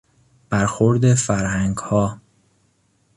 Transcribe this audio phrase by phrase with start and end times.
[0.49, 2.19] برخورد فرهنگها